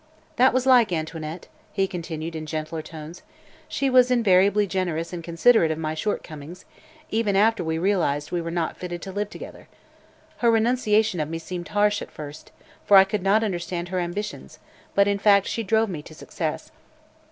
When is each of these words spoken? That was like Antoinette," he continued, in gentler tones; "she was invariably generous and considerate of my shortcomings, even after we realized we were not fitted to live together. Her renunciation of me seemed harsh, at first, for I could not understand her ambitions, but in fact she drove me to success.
That 0.37 0.51
was 0.51 0.65
like 0.65 0.91
Antoinette," 0.91 1.47
he 1.71 1.85
continued, 1.85 2.35
in 2.35 2.47
gentler 2.47 2.81
tones; 2.81 3.21
"she 3.67 3.87
was 3.87 4.09
invariably 4.09 4.65
generous 4.65 5.13
and 5.13 5.23
considerate 5.23 5.69
of 5.69 5.77
my 5.77 5.93
shortcomings, 5.93 6.65
even 7.11 7.35
after 7.35 7.63
we 7.63 7.77
realized 7.77 8.31
we 8.31 8.41
were 8.41 8.49
not 8.49 8.75
fitted 8.75 8.99
to 9.03 9.11
live 9.11 9.29
together. 9.29 9.67
Her 10.37 10.49
renunciation 10.49 11.19
of 11.19 11.29
me 11.29 11.37
seemed 11.37 11.67
harsh, 11.67 12.01
at 12.01 12.09
first, 12.09 12.51
for 12.83 12.97
I 12.97 13.03
could 13.03 13.21
not 13.21 13.43
understand 13.43 13.89
her 13.89 13.99
ambitions, 13.99 14.57
but 14.95 15.07
in 15.07 15.19
fact 15.19 15.45
she 15.45 15.61
drove 15.61 15.87
me 15.91 16.01
to 16.01 16.15
success. 16.15 16.71